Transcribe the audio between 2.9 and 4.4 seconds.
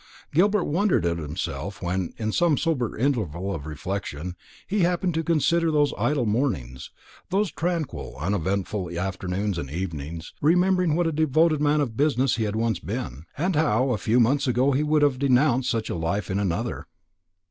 interval of reflection,